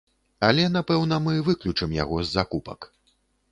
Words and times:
Але, 0.47 0.63
напэўна, 0.77 1.19
мы 1.27 1.35
выключым 1.49 1.95
яго 1.99 2.17
з 2.25 2.35
закупак. 2.39 2.91